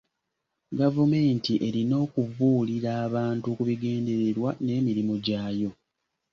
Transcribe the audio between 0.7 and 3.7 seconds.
Gavumenti erina okubuulira abantu ku